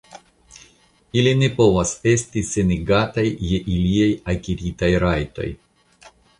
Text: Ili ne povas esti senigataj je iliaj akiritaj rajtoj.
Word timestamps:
Ili 1.21 1.33
ne 1.41 1.49
povas 1.59 1.91
esti 2.13 2.43
senigataj 2.53 3.27
je 3.51 3.61
iliaj 3.77 4.11
akiritaj 4.37 4.93
rajtoj. 5.07 5.51